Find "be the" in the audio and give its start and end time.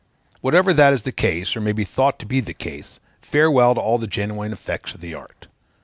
2.25-2.55